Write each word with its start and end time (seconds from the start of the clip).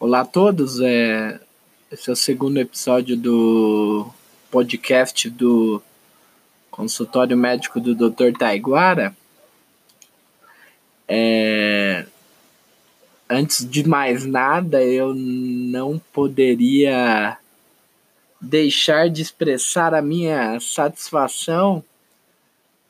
Olá 0.00 0.20
a 0.20 0.24
todos, 0.24 0.78
é, 0.80 1.40
esse 1.90 2.08
é 2.08 2.12
o 2.12 2.16
segundo 2.16 2.56
episódio 2.58 3.16
do 3.16 4.08
podcast 4.48 5.28
do 5.28 5.82
consultório 6.70 7.36
médico 7.36 7.80
do 7.80 7.96
Dr. 7.96 8.30
Taiguara. 8.38 9.12
É, 11.08 12.06
antes 13.28 13.68
de 13.68 13.88
mais 13.88 14.24
nada, 14.24 14.80
eu 14.84 15.12
não 15.12 16.00
poderia 16.12 17.36
deixar 18.40 19.10
de 19.10 19.20
expressar 19.20 19.94
a 19.94 20.00
minha 20.00 20.60
satisfação 20.60 21.82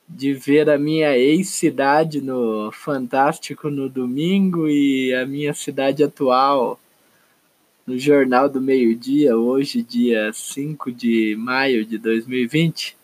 de 0.07 0.31
ver 0.35 0.69
a 0.69 0.77
minha 0.77 1.17
ex-cidade 1.17 2.21
no 2.21 2.71
Fantástico 2.71 3.71
no 3.71 3.89
domingo 3.89 4.67
e 4.69 5.11
a 5.15 5.25
minha 5.25 5.55
cidade 5.55 6.03
atual 6.03 6.79
no 7.89 7.97
Jornal 7.97 8.47
do 8.47 8.61
Meio-Dia, 8.61 9.35
hoje, 9.35 9.81
dia 9.81 10.31
5 10.31 10.91
de 10.91 11.35
maio 11.35 11.83
de 11.83 11.97
2020. 11.97 12.95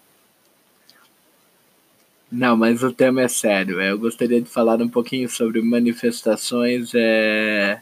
Não, 2.31 2.55
mas 2.55 2.83
o 2.83 2.93
tema 2.93 3.23
é 3.23 3.27
sério. 3.27 3.81
Eu 3.81 3.97
gostaria 3.97 4.39
de 4.39 4.47
falar 4.47 4.79
um 4.83 4.87
pouquinho 4.87 5.27
sobre 5.27 5.59
manifestações 5.63 6.91
é, 6.93 7.81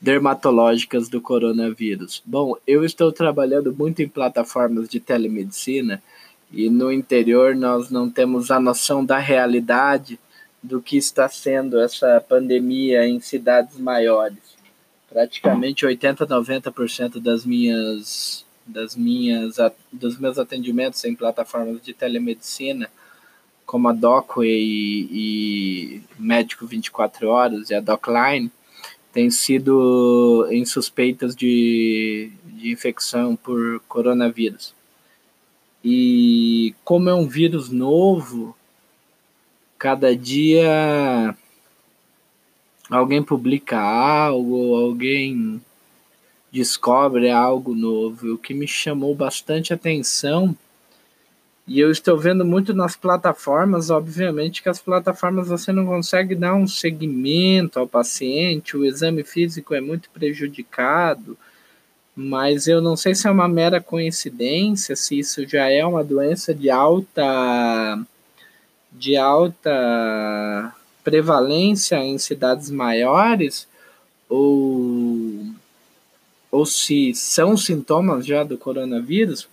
dermatológicas 0.00 1.10
do 1.10 1.20
coronavírus. 1.20 2.22
Bom, 2.24 2.56
eu 2.66 2.82
estou 2.82 3.12
trabalhando 3.12 3.70
muito 3.74 4.00
em 4.00 4.08
plataformas 4.08 4.88
de 4.88 5.00
telemedicina 5.00 6.02
e 6.50 6.70
no 6.70 6.90
interior 6.90 7.54
nós 7.54 7.90
não 7.90 8.08
temos 8.08 8.50
a 8.50 8.58
noção 8.58 9.04
da 9.04 9.18
realidade 9.18 10.18
do 10.62 10.80
que 10.80 10.96
está 10.96 11.28
sendo 11.28 11.78
essa 11.78 12.24
pandemia 12.26 13.06
em 13.06 13.20
cidades 13.20 13.76
maiores 13.76 14.53
praticamente 15.14 15.86
80, 15.86 16.26
90% 16.26 17.20
das 17.22 17.46
minhas 17.46 18.44
das 18.66 18.96
minhas 18.96 19.56
dos 19.92 20.18
meus 20.18 20.38
atendimentos 20.38 21.04
em 21.04 21.14
plataformas 21.14 21.82
de 21.82 21.92
telemedicina, 21.92 22.90
como 23.64 23.88
a 23.88 23.92
Docway 23.92 24.48
e, 24.50 25.08
e 25.12 26.02
Médico 26.18 26.66
24 26.66 27.28
horas 27.28 27.70
e 27.70 27.74
a 27.74 27.80
Docline, 27.80 28.50
tem 29.12 29.30
sido 29.30 30.48
em 30.50 30.64
suspeitas 30.64 31.36
de, 31.36 32.32
de 32.46 32.72
infecção 32.72 33.36
por 33.36 33.80
coronavírus. 33.86 34.74
E 35.84 36.74
como 36.82 37.10
é 37.10 37.14
um 37.14 37.28
vírus 37.28 37.68
novo, 37.68 38.56
cada 39.78 40.16
dia 40.16 41.36
alguém 42.90 43.22
publica 43.22 43.78
algo, 43.78 44.74
alguém 44.74 45.60
descobre 46.52 47.30
algo 47.30 47.74
novo. 47.74 48.34
O 48.34 48.38
que 48.38 48.54
me 48.54 48.66
chamou 48.66 49.14
bastante 49.14 49.72
atenção, 49.72 50.56
e 51.66 51.80
eu 51.80 51.90
estou 51.90 52.18
vendo 52.18 52.44
muito 52.44 52.74
nas 52.74 52.94
plataformas, 52.94 53.88
obviamente 53.88 54.62
que 54.62 54.68
as 54.68 54.80
plataformas 54.80 55.48
você 55.48 55.72
não 55.72 55.86
consegue 55.86 56.34
dar 56.34 56.54
um 56.54 56.66
segmento 56.66 57.78
ao 57.78 57.88
paciente, 57.88 58.76
o 58.76 58.84
exame 58.84 59.24
físico 59.24 59.74
é 59.74 59.80
muito 59.80 60.10
prejudicado, 60.10 61.38
mas 62.14 62.68
eu 62.68 62.82
não 62.82 62.96
sei 62.96 63.14
se 63.14 63.26
é 63.26 63.30
uma 63.30 63.48
mera 63.48 63.80
coincidência, 63.80 64.94
se 64.94 65.18
isso 65.18 65.48
já 65.48 65.70
é 65.70 65.84
uma 65.84 66.04
doença 66.04 66.54
de 66.54 66.70
alta 66.70 67.98
de 68.92 69.16
alta 69.16 70.72
prevalência 71.04 71.96
em 71.96 72.18
cidades 72.18 72.70
maiores 72.70 73.68
ou, 74.28 75.44
ou 76.50 76.66
se 76.66 77.14
são 77.14 77.56
sintomas 77.56 78.26
já 78.26 78.42
do 78.42 78.58
coronavírus, 78.58 79.48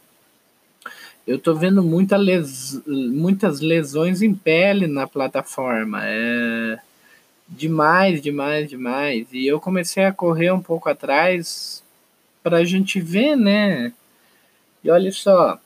eu 1.28 1.36
estou 1.36 1.56
vendo 1.56 1.84
muita 1.84 2.18
les, 2.18 2.82
muitas 2.88 3.60
lesões 3.60 4.22
em 4.24 4.34
pele 4.34 4.88
na 4.88 5.06
plataforma. 5.06 6.00
É 6.04 6.80
demais, 7.52 8.22
demais, 8.22 8.70
demais. 8.70 9.28
E 9.32 9.46
eu 9.46 9.60
comecei 9.60 10.06
a 10.06 10.14
correr 10.14 10.52
um 10.52 10.62
pouco 10.62 10.90
atrás 10.90 11.84
para 12.42 12.58
a 12.58 12.64
gente 12.64 13.00
ver, 13.00 13.36
né? 13.36 13.94
E 14.84 14.90
olha 14.90 15.12
só, 15.12 15.60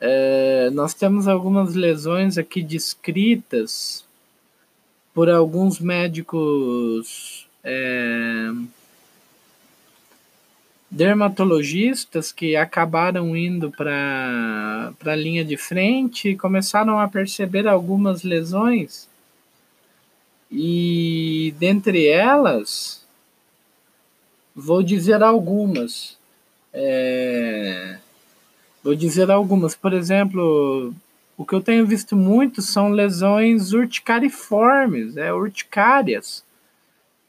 é, 0.00 0.70
nós 0.70 0.94
temos 0.94 1.28
algumas 1.28 1.74
lesões 1.74 2.38
aqui 2.38 2.62
descritas 2.62 4.04
por 5.14 5.28
alguns 5.28 5.80
médicos 5.80 7.46
é, 7.64 8.50
dermatologistas 10.90 12.32
que 12.32 12.56
acabaram 12.56 13.36
indo 13.36 13.70
para 13.70 14.92
a 15.04 15.14
linha 15.14 15.44
de 15.44 15.56
frente 15.56 16.30
e 16.30 16.36
começaram 16.36 16.98
a 16.98 17.06
perceber 17.08 17.68
algumas 17.68 18.22
lesões. 18.24 19.08
E 20.50 21.54
dentre 21.58 22.08
elas, 22.08 23.06
vou 24.54 24.82
dizer 24.82 25.22
algumas. 25.22 26.18
É, 26.72 27.98
vou 28.82 28.96
dizer 28.96 29.30
algumas. 29.30 29.76
Por 29.76 29.92
exemplo, 29.92 30.92
o 31.40 31.46
que 31.46 31.54
eu 31.54 31.62
tenho 31.62 31.86
visto 31.86 32.14
muito 32.14 32.60
são 32.60 32.90
lesões 32.90 33.72
urticariformes, 33.72 35.16
é, 35.16 35.32
urticárias. 35.32 36.44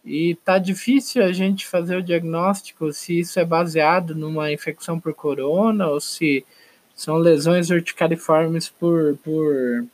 E 0.03 0.35
tá 0.44 0.57
difícil 0.57 1.23
a 1.23 1.31
gente 1.31 1.66
fazer 1.66 1.95
o 1.95 2.03
diagnóstico 2.03 2.91
se 2.91 3.22
isso 3.22 3.39
é 3.39 3.45
baseado 3.45 4.13
numa 4.13 4.51
infecção 4.51 4.99
por 4.99 5.13
corona 5.13 5.88
ou 5.88 6.01
se 6.01 6.45
são 6.94 7.16
lesões 7.16 7.69
urticariformes 7.69 8.67
por, 8.67 9.17
por, 9.23 9.85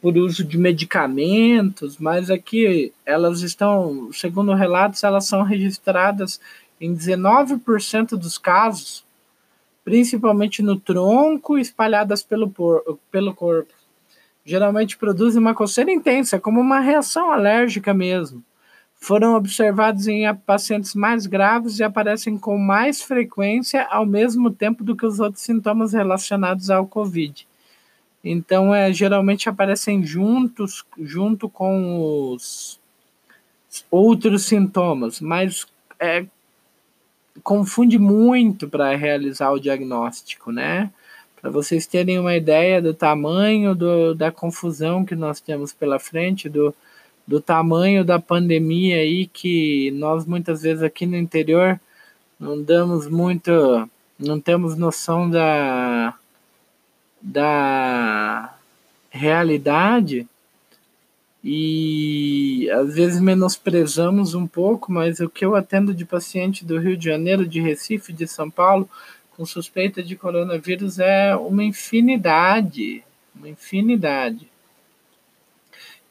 por 0.00 0.16
uso 0.16 0.42
de 0.42 0.56
medicamentos, 0.56 1.98
mas 1.98 2.30
aqui 2.30 2.90
elas 3.04 3.42
estão, 3.42 4.10
segundo 4.14 4.54
relatos, 4.54 5.04
elas 5.04 5.26
são 5.26 5.42
registradas 5.42 6.40
em 6.80 6.96
19% 6.96 8.16
dos 8.16 8.38
casos 8.38 9.04
principalmente 9.84 10.62
no 10.62 10.78
tronco, 10.78 11.58
espalhadas 11.58 12.22
pelo, 12.22 12.50
por, 12.50 12.98
pelo 13.10 13.34
corpo. 13.34 13.72
Geralmente 14.44 14.96
produzem 14.96 15.40
uma 15.40 15.54
coceira 15.54 15.90
intensa, 15.90 16.38
como 16.38 16.60
uma 16.60 16.80
reação 16.80 17.30
alérgica 17.30 17.92
mesmo. 17.92 18.42
Foram 18.94 19.34
observados 19.34 20.06
em 20.08 20.22
pacientes 20.34 20.94
mais 20.94 21.26
graves 21.26 21.78
e 21.78 21.82
aparecem 21.82 22.36
com 22.36 22.58
mais 22.58 23.00
frequência 23.00 23.86
ao 23.90 24.04
mesmo 24.04 24.50
tempo 24.50 24.84
do 24.84 24.94
que 24.94 25.06
os 25.06 25.20
outros 25.20 25.42
sintomas 25.42 25.94
relacionados 25.94 26.68
ao 26.68 26.86
COVID. 26.86 27.48
Então, 28.22 28.74
é, 28.74 28.92
geralmente 28.92 29.48
aparecem 29.48 30.04
juntos, 30.04 30.84
junto 30.98 31.48
com 31.48 32.34
os 32.34 32.78
outros 33.90 34.44
sintomas, 34.44 35.20
mas 35.20 35.66
é, 35.98 36.26
confunde 37.42 37.98
muito 37.98 38.68
para 38.68 38.94
realizar 38.96 39.50
o 39.50 39.60
diagnóstico, 39.60 40.52
né? 40.52 40.90
Para 41.40 41.50
vocês 41.50 41.86
terem 41.86 42.18
uma 42.18 42.36
ideia 42.36 42.82
do 42.82 42.92
tamanho 42.92 43.74
do, 43.74 44.14
da 44.14 44.30
confusão 44.30 45.04
que 45.04 45.14
nós 45.14 45.40
temos 45.40 45.72
pela 45.72 45.98
frente, 45.98 46.48
do, 46.48 46.74
do 47.26 47.40
tamanho 47.40 48.04
da 48.04 48.18
pandemia 48.18 48.96
aí 48.96 49.26
que 49.26 49.90
nós 49.92 50.26
muitas 50.26 50.62
vezes 50.62 50.82
aqui 50.82 51.06
no 51.06 51.16
interior 51.16 51.80
não 52.38 52.62
damos 52.62 53.06
muito, 53.06 53.50
não 54.18 54.40
temos 54.40 54.76
noção 54.76 55.30
da, 55.30 56.14
da 57.20 58.54
realidade 59.10 60.26
e 61.42 62.68
às 62.70 62.94
vezes 62.94 63.20
menosprezamos 63.20 64.34
um 64.34 64.46
pouco, 64.46 64.92
mas 64.92 65.20
o 65.20 65.28
que 65.28 65.44
eu 65.44 65.54
atendo 65.54 65.94
de 65.94 66.04
paciente 66.04 66.64
do 66.64 66.78
Rio 66.78 66.96
de 66.96 67.06
Janeiro, 67.06 67.46
de 67.46 67.60
Recife, 67.60 68.12
de 68.12 68.26
São 68.26 68.50
Paulo, 68.50 68.88
com 69.36 69.46
suspeita 69.46 70.02
de 70.02 70.16
coronavírus 70.16 70.98
é 70.98 71.34
uma 71.34 71.64
infinidade, 71.64 73.02
uma 73.34 73.48
infinidade. 73.48 74.46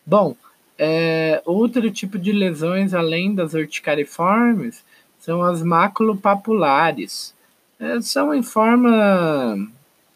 Bom, 0.03 0.36
é, 0.80 1.42
outro 1.45 1.92
tipo 1.92 2.18
de 2.18 2.31
lesões 2.31 2.95
além 2.95 3.36
das 3.36 3.53
urticariformes 3.53 4.83
são 5.19 5.44
as 5.44 5.62
maculopapulares. 5.62 7.36
É, 7.80 8.01
são 8.01 8.33
em 8.33 8.42
forma 8.42 9.69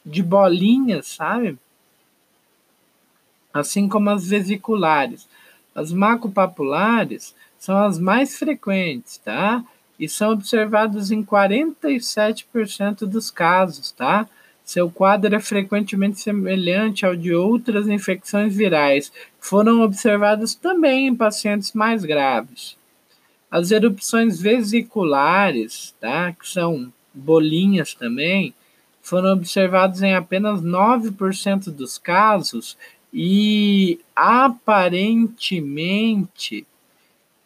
de 0.03 0.23
bolinhas, 0.23 1.07
sabe? 1.07 1.57
Assim 3.53 3.87
como 3.87 4.09
as 4.09 4.27
vesiculares. 4.27 5.27
As 5.75 5.91
macopapulares 5.91 7.35
são 7.59 7.77
as 7.77 7.99
mais 7.99 8.37
frequentes, 8.37 9.17
tá? 9.17 9.63
E 9.99 10.09
são 10.09 10.31
observadas 10.31 11.11
em 11.11 11.23
47% 11.23 13.05
dos 13.05 13.29
casos, 13.29 13.91
tá? 13.91 14.27
Seu 14.63 14.89
quadro 14.89 15.35
é 15.35 15.39
frequentemente 15.39 16.19
semelhante 16.19 17.05
ao 17.05 17.15
de 17.15 17.33
outras 17.33 17.87
infecções 17.87 18.55
virais, 18.55 19.11
foram 19.39 19.81
observadas 19.81 20.55
também 20.55 21.07
em 21.07 21.15
pacientes 21.15 21.73
mais 21.73 22.05
graves. 22.05 22.77
As 23.51 23.71
erupções 23.71 24.39
vesiculares, 24.39 25.93
tá? 25.99 26.31
que 26.31 26.47
são 26.47 26.91
bolinhas 27.13 27.93
também, 27.93 28.53
foram 29.01 29.33
observadas 29.33 30.01
em 30.01 30.15
apenas 30.15 30.61
9% 30.61 31.65
dos 31.65 31.97
casos 31.97 32.77
e 33.13 33.99
aparentemente 34.15 36.65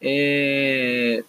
é, 0.00 1.22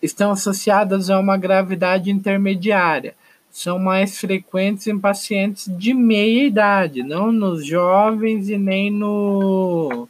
estão 0.00 0.30
associadas 0.30 1.10
a 1.10 1.18
uma 1.18 1.36
gravidade 1.36 2.08
intermediária. 2.10 3.16
São 3.50 3.80
mais 3.80 4.20
frequentes 4.20 4.86
em 4.86 4.96
pacientes 4.98 5.66
de 5.76 5.92
meia 5.92 6.44
idade, 6.44 7.02
não 7.02 7.32
nos 7.32 7.66
jovens 7.66 8.48
e 8.48 8.56
nem 8.56 8.92
no 8.92 10.08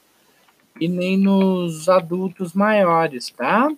e 0.78 0.86
nem 0.88 1.16
nos 1.18 1.88
adultos 1.88 2.52
maiores, 2.52 3.30
tá? 3.30 3.70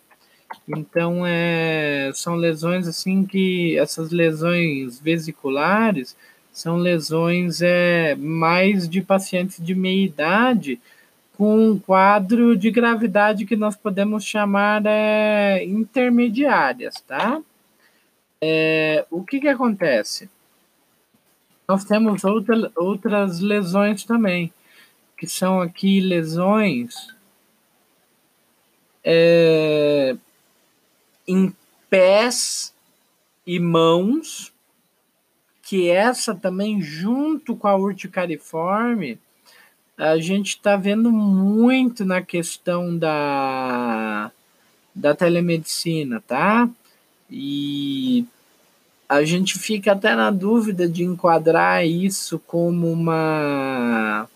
Então, 0.69 1.25
é, 1.27 2.11
são 2.15 2.37
lesões 2.37 2.87
assim 2.87 3.25
que 3.25 3.77
essas 3.79 4.11
lesões 4.11 5.01
vesiculares 5.01 6.15
são 6.53 6.77
lesões 6.77 7.63
é, 7.63 8.15
mais 8.15 8.89
de 8.89 9.01
pacientes 9.01 9.65
de 9.65 9.75
meia 9.75 10.05
idade 10.05 10.81
com 11.37 11.71
um 11.71 11.79
quadro 11.79 12.57
de 12.57 12.71
gravidade 12.71 13.47
que 13.47 13.57
nós 13.57 13.75
podemos 13.75 14.25
chamar 14.25 14.83
é, 14.85 15.65
intermediárias, 15.65 17.01
tá? 17.07 17.41
É, 18.41 19.07
o 19.11 19.25
que 19.25 19.41
que 19.41 19.49
acontece? 19.49 20.29
Nós 21.67 21.85
temos 21.85 22.23
outra, 22.23 22.71
outras 22.77 23.41
lesões 23.41 24.05
também, 24.05 24.53
que 25.17 25.27
são 25.27 25.61
aqui 25.61 26.01
lesões 26.01 27.15
é, 29.03 30.15
em 31.27 31.55
pés 31.89 32.75
e 33.47 33.59
mãos, 33.59 34.52
que 35.73 35.89
essa 35.89 36.35
também, 36.35 36.83
junto 36.83 37.57
com 37.57 37.67
a 37.67 37.75
urticariforme, 37.75 39.19
a 39.97 40.19
gente 40.19 40.49
está 40.49 40.77
vendo 40.77 41.11
muito 41.11 42.05
na 42.05 42.21
questão 42.21 42.95
da, 42.95 44.31
da 44.95 45.15
telemedicina, 45.15 46.23
tá? 46.29 46.69
E 47.31 48.27
a 49.09 49.25
gente 49.25 49.59
fica 49.59 49.93
até 49.93 50.15
na 50.15 50.31
dúvida 50.31 50.87
de 50.87 51.05
enquadrar 51.05 51.87
isso 51.87 52.39
como 52.39 52.93
uma 52.93 54.29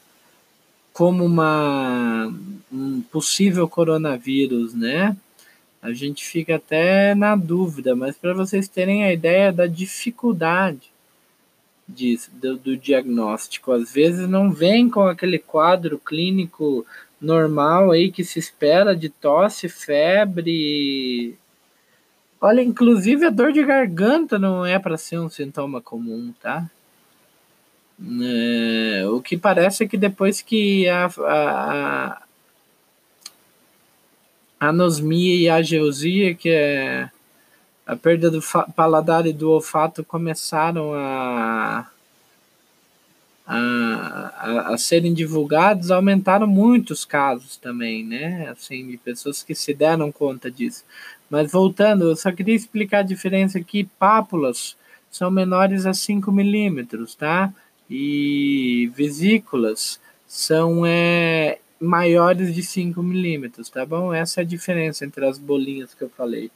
como 0.95 1.23
uma 1.23 2.33
um 2.73 3.03
possível 3.13 3.69
coronavírus, 3.69 4.73
né? 4.73 5.15
A 5.83 5.93
gente 5.93 6.25
fica 6.25 6.57
até 6.57 7.15
na 7.15 7.37
dúvida, 7.37 7.95
mas 7.95 8.17
para 8.17 8.33
vocês 8.33 8.69
terem 8.69 9.05
a 9.05 9.13
ideia 9.13 9.53
da 9.53 9.67
dificuldade 9.67 10.96
disso, 11.89 12.31
do, 12.35 12.57
do, 12.57 12.77
diagnóstico, 12.77 13.73
às 13.73 13.93
vezes 13.93 14.29
não 14.29 14.51
vem 14.51 14.89
com 14.91 15.03
aquele 15.03 15.39
quadro 15.39 15.99
clínico 15.99 16.85
normal 17.21 17.93
aí 17.93 18.11
que 18.11 18.25
se 18.25 18.39
espera 18.39 18.95
de 18.95 19.09
tosse, 19.09 19.69
febre. 19.69 21.37
Olha, 22.41 22.61
inclusive 22.61 23.27
a 23.27 23.31
dor 23.31 23.53
de 23.53 23.65
garganta 23.65 24.39
não 24.39 24.65
é 24.65 24.79
para 24.79 24.99
ser 24.99 25.19
um 25.19 25.29
sintoma 25.29 25.81
comum, 25.81 26.33
tá? 26.41 26.69
É, 27.99 29.07
o 29.09 29.23
que 29.23 29.39
parece 29.39 29.85
é 29.85 29.89
que 29.89 29.97
depois 29.97 30.43
que 30.43 30.87
a, 30.89 31.07
a, 31.07 32.23
anosmia 34.61 35.35
e 35.35 35.49
ageusia, 35.49 36.35
que 36.35 36.51
é 36.51 37.11
a 37.87 37.95
perda 37.95 38.31
do 38.31 38.41
paladar 38.75 39.27
e 39.27 39.33
do 39.33 39.51
olfato, 39.51 40.05
começaram 40.05 40.93
a, 40.93 41.89
a, 43.47 44.73
a, 44.73 44.79
serem 44.79 45.15
divulgados, 45.15 45.93
aumentaram 45.93 46.49
muitos 46.49 47.05
casos 47.05 47.57
também, 47.57 48.05
né? 48.05 48.49
Assim, 48.49 48.89
de 48.89 48.97
pessoas 48.97 49.43
que 49.43 49.55
se 49.55 49.73
deram 49.73 50.11
conta 50.11 50.51
disso. 50.51 50.85
Mas 51.31 51.53
voltando, 51.53 52.09
eu 52.09 52.17
só 52.17 52.33
queria 52.33 52.57
explicar 52.57 52.99
a 52.99 53.03
diferença 53.03 53.59
aqui. 53.59 53.89
Pápulas 53.99 54.77
são 55.09 55.31
menores 55.31 55.87
a 55.87 55.95
5 55.95 56.33
milímetros, 56.33 57.15
tá? 57.15 57.55
E 57.89 58.91
vesículas 58.97 60.01
são 60.27 60.85
é, 60.85 61.59
maiores 61.81 62.53
de 62.53 62.63
5 62.65 63.01
milímetros, 63.01 63.71
tá 63.71 63.87
bom? 63.87 64.13
Essa 64.13 64.41
é 64.41 64.43
a 64.43 64.47
diferença 64.47 65.05
entre 65.05 65.25
as 65.25 65.39
bolinhas 65.39 65.95
que 65.95 66.03
eu 66.03 66.11
falei. 66.11 66.51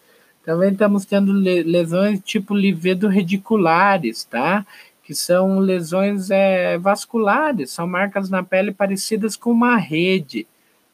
Também 0.50 0.72
estamos 0.72 1.04
tendo 1.04 1.32
lesões 1.32 2.20
tipo 2.24 2.56
livedo 2.56 3.06
radiculares, 3.06 4.24
tá? 4.24 4.66
Que 5.04 5.14
são 5.14 5.60
lesões 5.60 6.28
é, 6.28 6.76
vasculares, 6.76 7.70
são 7.70 7.86
marcas 7.86 8.28
na 8.28 8.42
pele 8.42 8.72
parecidas 8.72 9.36
com 9.36 9.52
uma 9.52 9.76
rede, 9.76 10.48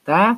tá? 0.05 0.37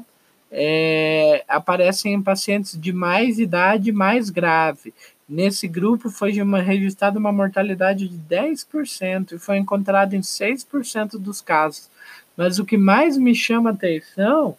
É, 0.52 1.44
aparecem 1.48 2.14
em 2.14 2.22
pacientes 2.22 2.80
de 2.80 2.92
mais 2.92 3.40
idade 3.40 3.90
mais 3.90 4.30
grave. 4.30 4.94
Nesse 5.28 5.66
grupo 5.66 6.10
foi 6.10 6.40
uma, 6.40 6.60
registrada 6.60 7.18
uma 7.18 7.32
mortalidade 7.32 8.06
de 8.06 8.16
10% 8.16 9.32
e 9.32 9.38
foi 9.40 9.58
encontrado 9.58 10.14
em 10.14 10.20
6% 10.20 11.18
dos 11.18 11.40
casos. 11.40 11.90
Mas 12.36 12.60
o 12.60 12.64
que 12.64 12.76
mais 12.76 13.16
me 13.16 13.34
chama 13.34 13.70
atenção 13.70 14.56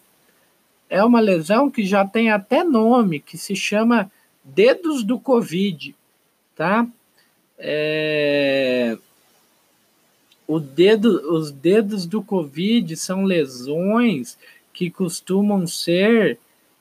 é 0.90 1.02
uma 1.02 1.22
lesão 1.22 1.72
que 1.72 1.86
já 1.86 2.06
tem 2.06 2.30
até 2.30 2.62
nome, 2.62 3.22
que 3.22 3.38
se 3.38 3.56
chama 3.56 4.12
dedos 4.54 5.04
do 5.04 5.20
Covid, 5.20 5.96
tá? 6.56 6.88
É... 7.58 8.98
O 10.48 10.60
dedo, 10.60 11.32
os 11.32 11.52
dedos 11.52 12.06
do 12.06 12.24
Covid 12.24 12.96
são 12.96 13.24
lesões 13.24 14.38
que 14.74 14.90
costumam 14.90 15.68
ser 15.68 16.40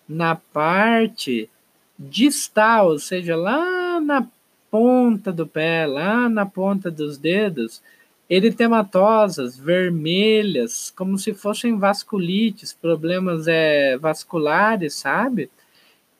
na 0.08 0.34
parte 0.34 1.50
distal, 1.98 2.90
ou 2.90 2.98
seja, 2.98 3.36
lá 3.36 4.00
na 4.00 4.26
ponta 4.70 5.32
do 5.32 5.46
pé, 5.46 5.86
lá 5.86 6.28
na 6.28 6.46
ponta 6.46 6.90
dos 6.90 7.18
dedos, 7.18 7.82
eritematosas, 8.28 9.58
vermelhas, 9.58 10.92
como 10.94 11.18
se 11.18 11.32
fossem 11.32 11.78
vasculites, 11.78 12.72
problemas 12.72 13.48
é, 13.48 13.96
vasculares, 13.96 14.94
sabe? 14.94 15.50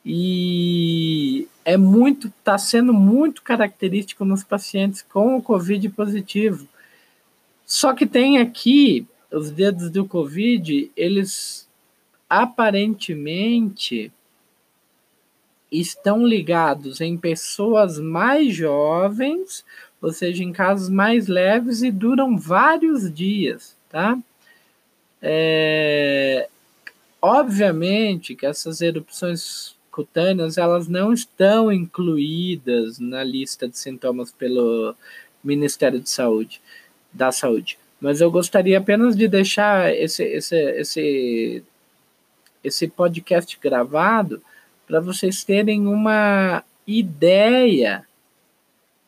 E 0.05 1.47
é 1.65 1.77
muito, 1.77 2.29
está 2.29 2.57
sendo 2.57 2.93
muito 2.93 3.43
característico 3.43 4.25
nos 4.25 4.43
pacientes 4.43 5.03
com 5.03 5.37
o 5.37 5.43
COVID 5.43 5.89
positivo. 5.91 6.67
Só 7.67 7.93
que 7.93 8.07
tem 8.07 8.39
aqui 8.39 9.07
os 9.31 9.51
dedos 9.51 9.91
do 9.91 10.07
COVID, 10.07 10.91
eles 10.97 11.69
aparentemente 12.29 14.11
estão 15.71 16.27
ligados 16.27 17.01
em 17.03 17.17
pessoas 17.19 17.99
mais 17.99 18.55
jovens 18.55 19.65
ou 20.01 20.13
seja, 20.13 20.43
em 20.45 20.53
casos 20.53 20.89
mais 20.89 21.27
leves 21.27 21.83
e 21.83 21.91
duram 21.91 22.39
vários 22.39 23.13
dias, 23.13 23.77
tá? 23.89 24.19
É, 25.21 26.49
obviamente 27.21 28.37
que 28.37 28.47
essas 28.47 28.81
erupções 28.81 29.75
cutâneas 29.99 30.57
elas 30.57 30.87
não 30.87 31.13
estão 31.13 31.73
incluídas 31.73 33.01
na 33.01 33.25
lista 33.25 33.67
de 33.69 33.77
sintomas 33.77 34.31
pelo 34.31 34.95
Ministério 35.43 35.99
de 35.99 36.09
Saúde, 36.09 36.61
da 37.13 37.33
Saúde. 37.33 37.77
Mas 38.01 38.21
eu 38.21 38.31
gostaria 38.31 38.79
apenas 38.79 39.17
de 39.17 39.27
deixar 39.27 39.93
esse, 39.93 40.23
esse, 40.23 40.57
esse, 40.57 41.65
esse 42.63 42.87
podcast 42.87 43.59
gravado 43.61 44.41
para 44.87 45.01
vocês 45.01 45.43
terem 45.43 45.85
uma 45.89 46.63
ideia 46.87 48.07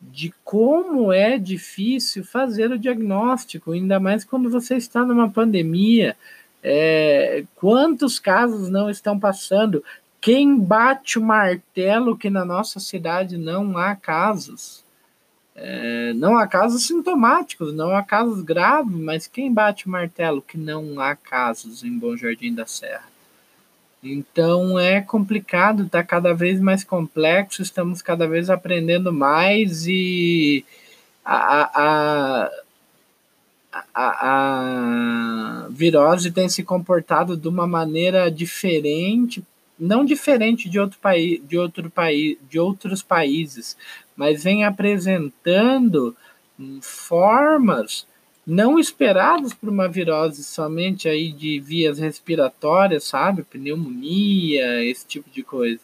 de 0.01 0.33
como 0.43 1.13
é 1.13 1.37
difícil 1.37 2.25
fazer 2.25 2.69
o 2.69 2.77
diagnóstico, 2.77 3.71
ainda 3.71 3.97
mais 3.97 4.25
quando 4.25 4.49
você 4.49 4.75
está 4.75 5.05
numa 5.05 5.29
pandemia. 5.31 6.17
É, 6.61 7.45
quantos 7.55 8.19
casos 8.19 8.69
não 8.69 8.89
estão 8.89 9.17
passando? 9.17 9.81
Quem 10.21 10.55
bate 10.55 11.17
o 11.17 11.21
martelo 11.23 12.15
que 12.15 12.29
na 12.29 12.45
nossa 12.45 12.79
cidade 12.79 13.37
não 13.37 13.75
há 13.75 13.95
casos? 13.95 14.83
É, 15.55 16.13
não 16.13 16.37
há 16.37 16.45
casos 16.45 16.85
sintomáticos, 16.85 17.73
não 17.73 17.89
há 17.95 18.03
casos 18.03 18.43
graves, 18.43 18.95
mas 18.95 19.25
quem 19.25 19.51
bate 19.51 19.87
o 19.87 19.89
martelo 19.89 20.39
que 20.39 20.59
não 20.59 20.99
há 20.99 21.15
casos 21.15 21.83
em 21.83 21.97
Bom 21.97 22.15
Jardim 22.15 22.53
da 22.53 22.67
Serra? 22.67 23.09
Então 24.03 24.79
é 24.79 25.01
complicado, 25.01 25.83
está 25.83 26.03
cada 26.03 26.33
vez 26.33 26.59
mais 26.59 26.83
complexo, 26.83 27.63
estamos 27.63 28.01
cada 28.03 28.27
vez 28.27 28.47
aprendendo 28.49 29.11
mais 29.11 29.87
e 29.87 30.63
a, 31.25 31.81
a, 31.81 32.51
a, 33.93 35.65
a 35.65 35.67
virose 35.69 36.31
tem 36.31 36.47
se 36.47 36.63
comportado 36.63 37.35
de 37.35 37.47
uma 37.47 37.65
maneira 37.65 38.29
diferente 38.29 39.43
não 39.81 40.05
diferente 40.05 40.69
de 40.69 40.79
outro 40.79 40.99
país, 40.99 41.41
de 41.47 41.57
outro 41.57 41.89
país, 41.89 42.37
de 42.47 42.59
outros 42.59 43.01
países, 43.01 43.75
mas 44.15 44.43
vem 44.43 44.63
apresentando 44.63 46.15
formas 46.81 48.05
não 48.45 48.77
esperadas 48.77 49.53
por 49.53 49.69
uma 49.69 49.87
virose 49.87 50.43
somente 50.43 51.09
aí 51.09 51.31
de 51.31 51.59
vias 51.59 51.97
respiratórias, 51.97 53.05
sabe, 53.05 53.43
pneumonia, 53.43 54.85
esse 54.85 55.05
tipo 55.07 55.29
de 55.31 55.41
coisa. 55.41 55.79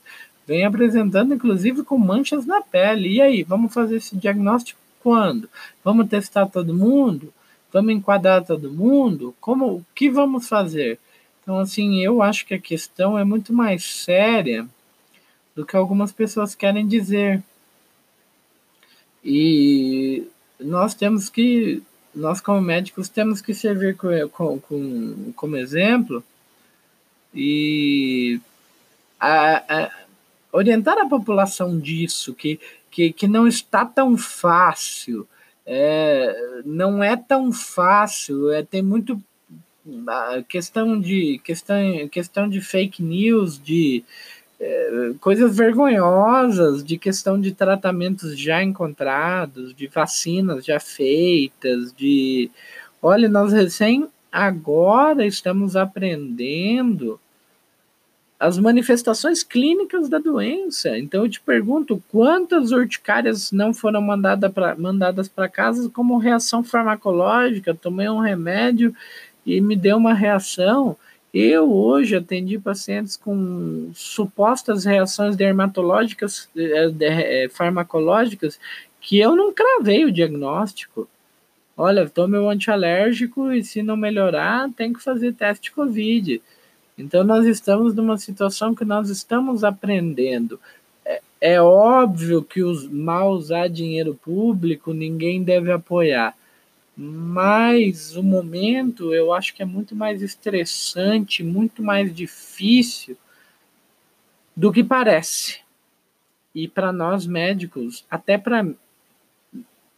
Vem 0.45 0.63
apresentando 0.63 1.33
inclusive 1.33 1.83
com 1.83 1.97
manchas 1.97 2.45
na 2.45 2.61
pele. 2.61 3.15
E 3.15 3.21
aí, 3.21 3.43
vamos 3.43 3.73
fazer 3.73 3.97
esse 3.97 4.15
diagnóstico 4.15 4.79
quando? 5.01 5.49
Vamos 5.83 6.07
testar 6.07 6.45
todo 6.45 6.73
mundo? 6.73 7.33
Vamos 7.73 7.93
enquadrar 7.93 8.45
todo 8.45 8.71
mundo? 8.71 9.35
Como, 9.41 9.77
o 9.77 9.85
que 9.95 10.09
vamos 10.09 10.47
fazer? 10.47 10.99
Então, 11.47 11.59
assim, 11.59 12.03
eu 12.03 12.21
acho 12.21 12.45
que 12.45 12.53
a 12.53 12.59
questão 12.59 13.17
é 13.17 13.23
muito 13.23 13.53
mais 13.53 13.85
séria 13.85 14.67
do 15.55 15.65
que 15.65 15.77
algumas 15.77 16.11
pessoas 16.11 16.53
querem 16.53 16.85
dizer. 16.85 17.41
E 19.23 20.27
nós 20.59 20.93
temos 20.93 21.29
que, 21.29 21.81
nós 22.13 22.41
como 22.41 22.59
médicos, 22.59 23.07
temos 23.07 23.39
que 23.39 23.53
servir 23.53 23.95
com, 23.95 24.09
com, 24.29 24.59
com 24.59 25.31
como 25.37 25.55
exemplo 25.55 26.21
e 27.33 28.41
a, 29.17 29.83
a, 29.85 29.91
orientar 30.51 30.97
a 30.97 31.07
população 31.07 31.79
disso, 31.79 32.33
que, 32.33 32.59
que, 32.91 33.13
que 33.13 33.25
não 33.25 33.47
está 33.47 33.85
tão 33.85 34.17
fácil, 34.17 35.25
é, 35.65 36.61
não 36.65 37.01
é 37.01 37.15
tão 37.15 37.53
fácil, 37.53 38.51
é, 38.51 38.63
tem 38.63 38.81
muito 38.81 39.17
a 40.07 40.43
questão 40.43 40.99
de 40.99 41.39
questão, 41.43 42.07
questão 42.09 42.49
de 42.49 42.61
fake 42.61 43.01
news, 43.01 43.61
de 43.61 44.03
é, 44.59 45.13
coisas 45.19 45.55
vergonhosas, 45.55 46.83
de 46.83 46.97
questão 46.97 47.39
de 47.39 47.53
tratamentos 47.53 48.37
já 48.37 48.63
encontrados, 48.63 49.73
de 49.73 49.87
vacinas 49.87 50.65
já 50.65 50.79
feitas, 50.79 51.93
de 51.93 52.49
olha, 53.01 53.29
nós 53.29 53.53
recém 53.53 54.07
agora 54.31 55.25
estamos 55.25 55.75
aprendendo 55.75 57.19
as 58.39 58.57
manifestações 58.57 59.43
clínicas 59.43 60.09
da 60.09 60.19
doença. 60.19 60.97
Então 60.97 61.23
eu 61.23 61.29
te 61.29 61.41
pergunto, 61.41 62.01
quantas 62.11 62.71
urticárias 62.71 63.51
não 63.51 63.73
foram 63.73 64.01
mandada 64.01 64.49
pra, 64.49 64.75
mandadas 64.75 65.27
para 65.27 65.49
casa 65.49 65.89
como 65.89 66.17
reação 66.19 66.63
farmacológica? 66.63 67.73
Tomei 67.73 68.07
um 68.09 68.19
remédio 68.19 68.95
e 69.47 69.61
me 69.61 69.77
deu 69.77 69.95
uma 69.95 70.13
reação. 70.13 70.97
Eu 71.33 71.71
hoje 71.73 72.17
atendi 72.17 72.59
pacientes 72.59 73.15
com 73.15 73.89
supostas 73.95 74.83
reações 74.83 75.37
dermatológicas, 75.37 76.49
eh, 76.55 76.91
eh, 76.99 77.49
farmacológicas, 77.49 78.59
que 78.99 79.17
eu 79.19 79.35
não 79.35 79.53
cravei 79.53 80.03
o 80.03 80.11
diagnóstico. 80.11 81.07
Olha, 81.77 82.09
tome 82.09 82.37
o 82.37 82.49
antialérgico 82.49 83.51
e 83.51 83.63
se 83.63 83.81
não 83.81 83.95
melhorar, 83.95 84.69
tem 84.75 84.91
que 84.91 85.01
fazer 85.01 85.33
teste 85.33 85.71
Covid. 85.71 86.41
Então 86.97 87.23
nós 87.23 87.45
estamos 87.45 87.93
numa 87.95 88.17
situação 88.17 88.75
que 88.75 88.83
nós 88.83 89.09
estamos 89.09 89.63
aprendendo. 89.63 90.59
É, 91.05 91.21
é 91.39 91.61
óbvio 91.61 92.43
que 92.43 92.63
os 92.63 92.87
mal 92.89 93.31
usar 93.31 93.69
dinheiro 93.69 94.15
público 94.15 94.93
ninguém 94.93 95.41
deve 95.43 95.71
apoiar 95.71 96.35
mas 96.97 98.15
o 98.15 98.23
momento 98.23 99.13
eu 99.13 99.31
acho 99.31 99.53
que 99.53 99.61
é 99.61 99.65
muito 99.65 99.95
mais 99.95 100.23
estressante, 100.23 101.43
muito 101.43 101.83
mais 101.83 102.13
difícil 102.13 103.15
do 104.55 104.71
que 104.71 104.83
parece. 104.83 105.59
E 106.55 106.67
para 106.67 106.91
nós 106.91 107.27
médicos, 107.27 108.03
até 108.09 108.35
para 108.35 108.65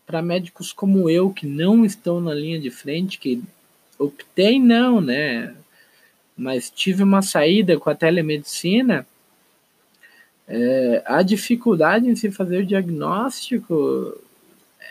para 0.05 0.21
médicos 0.23 0.73
como 0.73 1.07
eu 1.07 1.31
que 1.31 1.45
não 1.45 1.85
estão 1.85 2.19
na 2.19 2.33
linha 2.33 2.59
de 2.59 2.71
frente, 2.71 3.19
que 3.19 3.41
optei 3.97 4.59
não, 4.59 4.99
né? 4.99 5.55
Mas 6.35 6.69
tive 6.69 7.03
uma 7.03 7.21
saída 7.21 7.79
com 7.79 7.91
a 7.91 7.95
telemedicina, 7.95 9.07
é, 10.47 11.03
a 11.05 11.21
dificuldade 11.21 12.09
em 12.09 12.15
se 12.15 12.31
fazer 12.31 12.63
o 12.63 12.65
diagnóstico 12.65 14.19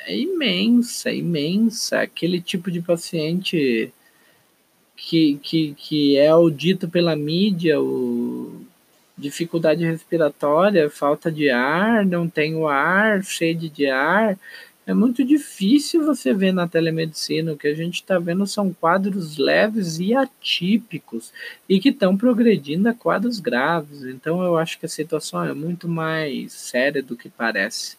é 0.07 0.17
imensa, 0.17 1.11
imensa. 1.11 2.01
Aquele 2.01 2.41
tipo 2.41 2.71
de 2.71 2.81
paciente 2.81 3.93
que, 4.97 5.39
que, 5.43 5.75
que 5.75 6.17
é 6.17 6.35
o 6.35 6.51
dito 6.51 6.89
pela 6.89 7.15
mídia, 7.15 7.81
o 7.81 8.65
dificuldade 9.17 9.85
respiratória, 9.85 10.89
falta 10.89 11.31
de 11.31 11.51
ar, 11.51 12.05
não 12.07 12.29
tem 12.29 12.55
o 12.55 12.69
ar, 12.69 13.25
sede 13.25 13.69
de 13.69 13.87
ar. 13.89 14.39
É 14.87 14.95
muito 14.95 15.23
difícil 15.23 16.05
você 16.05 16.33
ver 16.33 16.53
na 16.53 16.67
telemedicina. 16.67 17.53
O 17.53 17.59
que 17.59 17.69
a 17.69 17.75
gente 17.75 17.97
está 17.97 18.19
vendo 18.19 18.47
são 18.47 18.73
quadros 18.73 19.37
leves 19.37 19.99
e 19.99 20.15
atípicos 20.15 21.31
e 21.69 21.79
que 21.79 21.91
estão 21.91 22.17
progredindo 22.17 22.89
a 22.89 22.95
quadros 22.95 23.39
graves. 23.39 24.05
Então, 24.05 24.43
eu 24.43 24.57
acho 24.57 24.79
que 24.79 24.87
a 24.87 24.89
situação 24.89 25.45
é 25.45 25.53
muito 25.53 25.87
mais 25.87 26.55
séria 26.55 27.03
do 27.03 27.17
que 27.17 27.29
parece. 27.29 27.99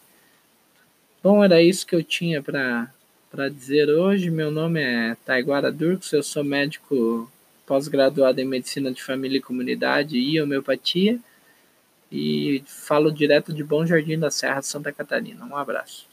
Bom, 1.22 1.44
era 1.44 1.60
isso 1.60 1.86
que 1.86 1.94
eu 1.94 2.02
tinha 2.02 2.42
para 2.42 3.48
dizer 3.50 3.90
hoje. 3.90 4.30
Meu 4.30 4.50
nome 4.50 4.80
é 4.80 5.14
Taiguara 5.22 5.70
Durks, 5.70 6.12
eu 6.12 6.22
sou 6.22 6.42
médico 6.42 7.30
pós-graduado 7.66 8.40
em 8.40 8.46
Medicina 8.46 8.90
de 8.90 9.02
Família 9.02 9.36
e 9.36 9.42
Comunidade 9.42 10.16
e 10.16 10.40
Homeopatia 10.40 11.20
e 12.10 12.62
falo 12.66 13.12
direto 13.12 13.52
de 13.52 13.62
Bom 13.62 13.84
Jardim 13.84 14.18
da 14.18 14.30
Serra, 14.30 14.62
Santa 14.62 14.90
Catarina. 14.92 15.44
Um 15.44 15.56
abraço. 15.56 16.09